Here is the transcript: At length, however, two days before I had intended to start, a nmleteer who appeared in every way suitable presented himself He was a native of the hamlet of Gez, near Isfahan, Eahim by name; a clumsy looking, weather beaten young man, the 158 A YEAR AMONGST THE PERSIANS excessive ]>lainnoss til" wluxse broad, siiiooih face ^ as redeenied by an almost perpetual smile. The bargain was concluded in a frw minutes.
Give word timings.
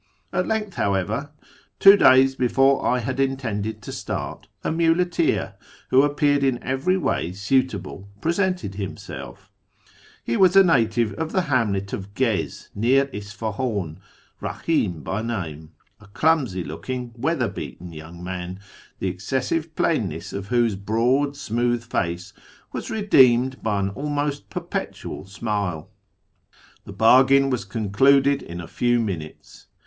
At 0.33 0.47
length, 0.47 0.77
however, 0.77 1.29
two 1.79 1.95
days 1.95 2.33
before 2.33 2.83
I 2.83 2.97
had 2.97 3.19
intended 3.19 3.83
to 3.83 3.91
start, 3.91 4.47
a 4.63 4.71
nmleteer 4.71 5.53
who 5.91 6.01
appeared 6.01 6.43
in 6.43 6.57
every 6.63 6.97
way 6.97 7.33
suitable 7.33 8.09
presented 8.19 8.73
himself 8.73 9.51
He 10.23 10.35
was 10.37 10.55
a 10.55 10.63
native 10.63 11.13
of 11.19 11.33
the 11.33 11.41
hamlet 11.53 11.93
of 11.93 12.15
Gez, 12.15 12.69
near 12.73 13.11
Isfahan, 13.13 13.99
Eahim 14.41 15.03
by 15.03 15.21
name; 15.21 15.73
a 15.99 16.07
clumsy 16.07 16.63
looking, 16.63 17.13
weather 17.15 17.47
beaten 17.47 17.93
young 17.93 18.23
man, 18.23 18.59
the 18.97 19.11
158 19.11 19.11
A 19.13 19.13
YEAR 19.13 19.13
AMONGST 19.13 19.49
THE 19.51 19.75
PERSIANS 19.75 19.75
excessive 19.75 19.75
]>lainnoss 19.75 20.29
til" 20.31 20.59
wluxse 20.59 20.83
broad, 20.83 21.29
siiiooih 21.35 21.83
face 21.83 22.33
^ 22.73 22.75
as 22.79 22.89
redeenied 22.89 23.61
by 23.61 23.79
an 23.79 23.89
almost 23.91 24.49
perpetual 24.49 25.27
smile. 25.27 25.91
The 26.85 26.93
bargain 26.93 27.51
was 27.51 27.65
concluded 27.65 28.41
in 28.41 28.59
a 28.59 28.65
frw 28.65 28.99
minutes. 28.99 29.67